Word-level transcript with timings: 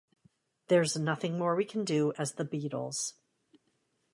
There's 0.67 0.97
nothing 0.97 1.37
more 1.37 1.55
we 1.55 1.63
can 1.63 1.85
do 1.85 2.11
as 2.17 2.33
the 2.33 2.43
Beatles. 2.43 3.13